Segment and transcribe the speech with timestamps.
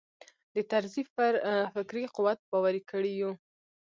[0.53, 1.33] د طرزي پر
[1.73, 3.31] فکري قوت باوري کړي یو.